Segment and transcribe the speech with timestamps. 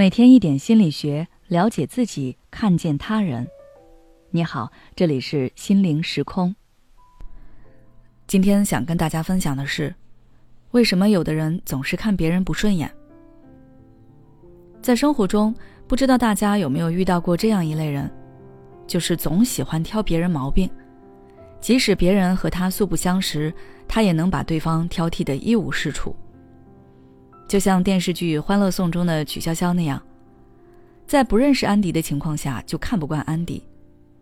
[0.00, 3.46] 每天一点心理学，了解自己，看见他人。
[4.30, 6.56] 你好，这里是心灵时空。
[8.26, 9.94] 今天想跟大家分享的是，
[10.70, 12.90] 为什么有的人总是看别人不顺眼？
[14.80, 15.54] 在生活中，
[15.86, 18.10] 不知道大家有没有遇到过这样一类人，
[18.86, 20.70] 就是总喜欢挑别人毛病，
[21.60, 23.52] 即使别人和他素不相识，
[23.86, 26.16] 他也能把对方挑剔的一无是处。
[27.50, 30.00] 就像电视剧《欢乐颂》中的曲筱绡那样，
[31.04, 33.66] 在不认识安迪的情况下就看不惯安迪，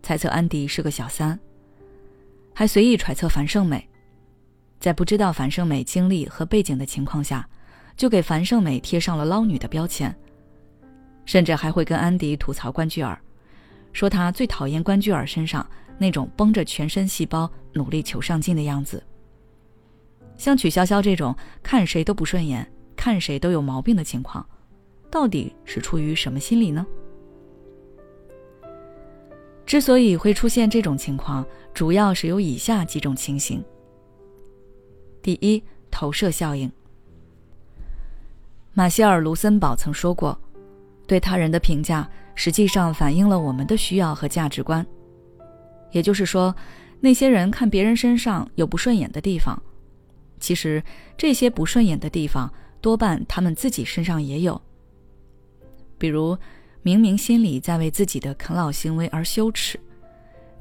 [0.01, 1.39] 猜测安迪是个小三，
[2.55, 3.87] 还随意揣测樊胜美，
[4.79, 7.47] 在不知道樊胜美经历和背景的情况下，
[7.95, 10.11] 就给樊胜美贴上了捞女的标签，
[11.23, 13.15] 甚至还会跟安迪吐槽关雎尔，
[13.93, 15.63] 说他最讨厌关雎尔身上
[15.99, 19.03] 那种绷着全身细胞努力求上进的样子。
[20.35, 22.67] 像曲筱绡这种看谁都不顺眼。
[22.99, 24.45] 看谁都有毛病的情况，
[25.09, 26.85] 到底是出于什么心理呢？
[29.65, 33.63] 之所以会出现这种情况，主要是有以下几种情形。
[35.21, 36.69] 第一，投射效应。
[38.73, 40.37] 马歇尔·卢森堡曾说过
[41.07, 44.85] ：“对他人的评价实际上反映了我们的需要和价值观。”
[45.93, 46.53] 也就是说，
[46.99, 49.57] 那些人看别人身上有不顺眼的地方，
[50.37, 50.83] 其实
[51.15, 52.53] 这些不顺眼的地方。
[52.81, 54.61] 多半他们自己身上也有。
[55.97, 56.37] 比如，
[56.81, 59.79] 明明心里在为自己的啃老行为而羞耻，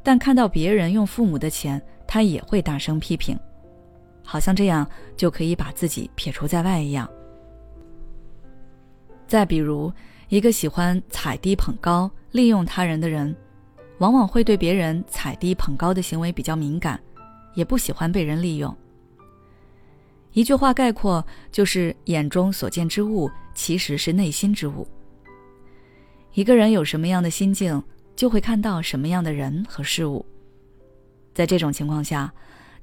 [0.02, 3.38] 但看到别人用父母的钱，他也会大声批评，
[4.24, 7.08] 好像这样就可以把自己撇除在外一样。
[9.26, 9.92] 再比如，
[10.28, 13.34] 一个喜欢踩低捧高、利用他人的人，
[13.98, 16.98] 往往会对别人踩低捧高的行为比较敏感，
[17.54, 18.76] 也不喜欢被人利用。
[20.38, 24.86] 一句话概括就是：眼中所见之物，其实是内心之物。
[26.32, 27.82] 一个人有什么样的心境，
[28.14, 30.24] 就会看到什么样的人和事物。
[31.34, 32.32] 在这种情况下，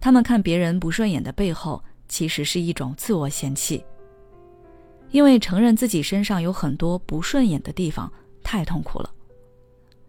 [0.01, 3.81] 他们看别人不顺眼的背后，其实是一种自我嫌弃。
[5.11, 8.11] 因为承认自己身上有很多不顺眼的地方
[8.43, 9.09] 太痛苦了，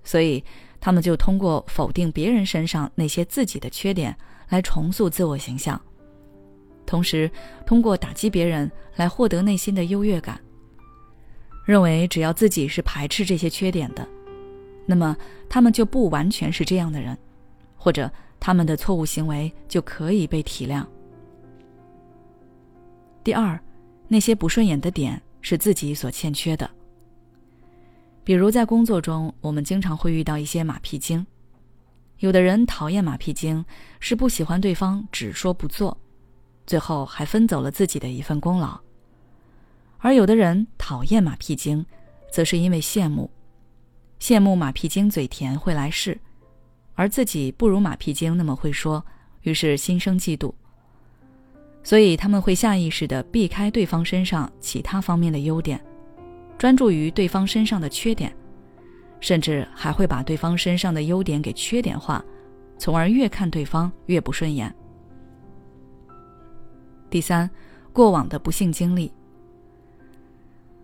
[0.03, 0.43] 所以
[0.81, 5.81] 他们就通过否定别人身上那些自己的缺点，来重塑自我形象。
[6.87, 7.31] 同时，
[7.67, 10.41] 通过打击别人来获得内心的优越感，
[11.65, 14.07] 认为只要自己是排斥这些缺点的，
[14.87, 15.17] 那么
[15.49, 17.19] 他们就不完全是这样的人，
[17.77, 20.87] 或者他们的错误行为就可以被体谅。
[23.25, 23.59] 第二，
[24.07, 26.71] 那些不顺眼的点是自己所欠缺的。
[28.23, 31.27] 比如在工作中，我们经常会遇到一些马屁精，
[32.19, 33.65] 有的人讨厌马屁精，
[33.99, 35.97] 是不喜欢对方只说不做。
[36.67, 38.79] 最后还分走了自己的一份功劳，
[39.99, 41.85] 而有的人讨厌马屁精，
[42.31, 43.31] 则是因为羡慕，
[44.21, 46.19] 羡慕马屁精嘴甜会来事，
[46.95, 49.05] 而自己不如马屁精那么会说，
[49.43, 50.53] 于是心生嫉妒。
[51.85, 55.81] 所以他们会下意识的避开对方身上其他方面的优点，
[56.59, 58.35] 专注于对方身上的缺点，
[59.21, 62.25] 甚至还会把对方身上的优点给缺点化，
[62.77, 64.75] 从而越看对方越不顺眼。
[67.17, 67.49] 第三，
[67.95, 69.11] 过往的不幸经历。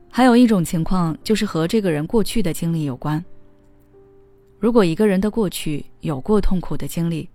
[0.09, 3.23] 还有一种情况就是和这个人过去的经历有关。
[4.59, 7.29] 如果一个人的过去有过痛苦的经历，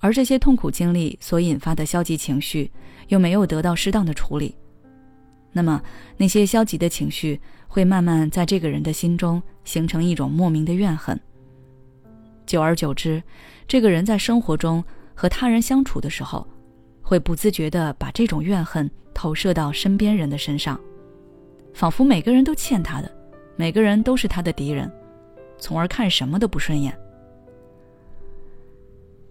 [0.00, 2.70] 而这些痛苦经历所引发的消极情绪
[3.08, 4.54] 又没有得到适当的处理，
[5.50, 5.82] 那么
[6.18, 11.18] 那些消极的情绪会慢慢在这个人的心中形成一种莫名的怨恨。
[12.44, 13.22] 久而久之，
[13.66, 16.46] 这个人在生活中和他人相处的时候。
[17.10, 20.80] 会不自觉地把这种怨恨投射到身边人的身上，
[21.74, 23.10] 仿佛每个人都欠他的，
[23.56, 24.88] 每个人都是他的敌人，
[25.58, 26.96] 从而看什么都不顺眼。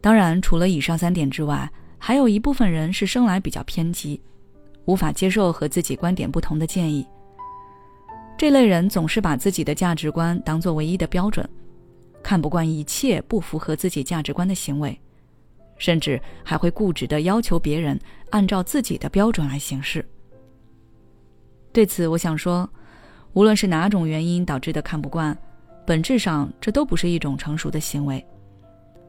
[0.02, 4.22] 当然，除了以上三点之外，还有一部分人是生来比较偏激，
[4.84, 7.08] 无法接受和自己观点不同的建议。
[8.38, 11.48] 这类人总是把自己的价值观当做唯一的标准，
[12.22, 15.00] 看不惯一切不符合自己价值观的行为。
[15.80, 18.00] 甚至还会固执的要求别人
[18.30, 20.08] 按照自己的标准来行事。
[21.72, 22.70] 对此，我想说，
[23.34, 25.36] 无论是哪种原因导致的看不惯，
[25.86, 28.24] 本质上这都不是一种成熟的行为。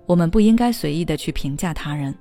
[0.06, 2.14] 我们不应该随意的去评价他人，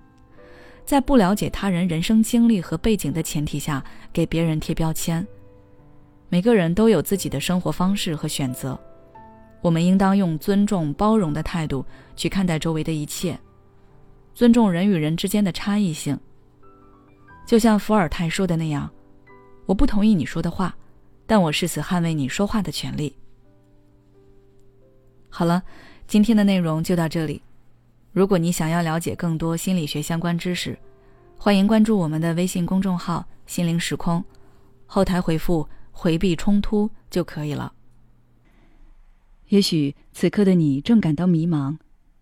[0.86, 5.26] 在不了解他人人生经历和背景的前提下给别人贴标签。
[6.30, 8.80] 每个人都有自己的生活方式和选择，
[9.62, 11.84] 我们应当用尊重、包容的态度
[12.16, 13.38] 去看待周围的一切。
[14.34, 16.20] 尊重人与人之间的差异性。
[17.46, 18.90] 就像伏尔泰说的那样
[19.66, 20.76] ：“我不同意你说的话，
[21.26, 23.16] 但我誓死捍卫你说话的权利。
[25.30, 25.64] 好了，
[26.08, 27.42] 今天的内容就到这里。
[28.12, 30.78] 如果你想要了解更多心理学相关知识，
[31.38, 34.24] 欢迎关注我们的微信公众号“心灵时空”，
[34.86, 37.72] 后台回复“回避冲突”就可以了。
[39.48, 41.78] 也许此刻的你正感到迷茫，